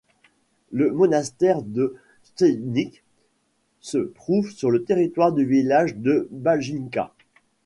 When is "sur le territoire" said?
4.49-5.31